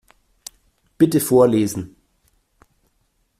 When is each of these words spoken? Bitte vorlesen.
Bitte 0.97 1.19
vorlesen. 1.19 1.95